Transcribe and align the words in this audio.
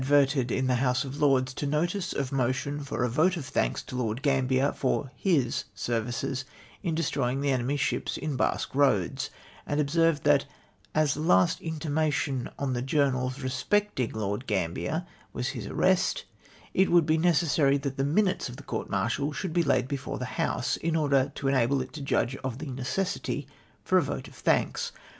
verted 0.03 0.51
in 0.51 0.65
the 0.65 0.77
House 0.81 1.03
of 1.03 1.21
Lords 1.21 1.53
to 1.53 1.67
notice 1.67 2.11
of 2.11 2.31
motion 2.31 2.83
for 2.83 3.03
a 3.03 3.07
vote 3.07 3.37
of 3.37 3.45
thanks 3.45 3.83
to 3.83 3.95
Lord 3.95 4.23
Gambier, 4.23 4.71
for 4.73 5.11
his 5.15 5.65
services 5.75 6.43
in 6.81 6.95
destroying 6.95 7.39
the 7.41 7.51
enemy's 7.51 7.81
ships 7.81 8.17
in 8.17 8.35
Basque 8.35 8.73
Roads; 8.73 9.29
and 9.67 9.79
observed 9.79 10.23
tliat 10.23 10.45
as 10.95 11.13
the 11.13 11.21
hist 11.39 11.61
intimation 11.61 12.49
on 12.57 12.73
the 12.73 12.81
journals 12.81 13.41
respecting 13.43 14.09
Lord 14.13 14.47
Gambier 14.47 15.05
was 15.33 15.49
his 15.49 15.67
arrest, 15.67 16.25
it 16.73 16.89
would 16.91 17.05
be 17.05 17.19
necessary 17.19 17.77
that 17.77 17.97
the 17.97 18.03
minutes 18.03 18.49
of 18.49 18.55
the 18.55 18.63
court 18.63 18.89
martial 18.89 19.31
should 19.31 19.53
be 19.53 19.61
laid 19.61 19.87
before 19.87 20.17
the 20.17 20.25
House, 20.25 20.77
in 20.77 20.95
order 20.95 21.31
to 21.35 21.47
enable 21.47 21.79
it 21.79 21.93
to 21.93 22.01
judge 22.01 22.35
of 22.37 22.57
the 22.57 22.65
necessity 22.71 23.45
for 23.83 23.99
a 23.99 24.01
vote 24.01 24.27
of 24.27 24.33
thanks. 24.33 24.91